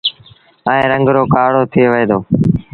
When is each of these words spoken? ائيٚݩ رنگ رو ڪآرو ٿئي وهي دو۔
ائيٚݩ 0.69 0.89
رنگ 0.91 1.05
رو 1.15 1.23
ڪآرو 1.33 1.61
ٿئي 1.71 1.85
وهي 1.91 2.05
دو۔ 2.09 2.19